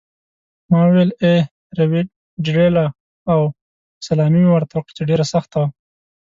ما 0.71 0.79
وویل: 0.85 1.11
'A 1.21 1.33
rivederla' 1.77 2.93
او 3.33 3.41
سلامي 4.07 4.39
مې 4.43 4.51
ورته 4.53 4.73
وکړه 4.75 4.93
چې 4.97 5.03
ډېره 5.09 5.25
سخته 5.33 5.55
وه. 5.61 5.67